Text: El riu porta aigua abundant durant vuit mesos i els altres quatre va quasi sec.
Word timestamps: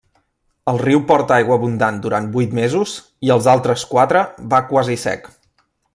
El 0.71 0.79
riu 0.83 1.01
porta 1.11 1.35
aigua 1.35 1.57
abundant 1.61 1.99
durant 2.05 2.31
vuit 2.37 2.57
mesos 2.61 2.95
i 3.29 3.33
els 3.39 3.51
altres 3.55 3.85
quatre 3.95 4.25
va 4.55 4.67
quasi 4.73 4.97
sec. 5.07 5.31